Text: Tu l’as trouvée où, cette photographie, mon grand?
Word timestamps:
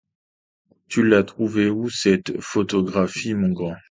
Tu 0.87 1.03
l’as 1.03 1.23
trouvée 1.23 1.69
où, 1.69 1.87
cette 1.87 2.41
photographie, 2.41 3.35
mon 3.35 3.49
grand? 3.51 3.75